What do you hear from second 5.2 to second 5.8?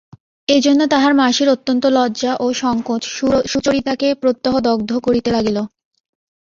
লাগিল।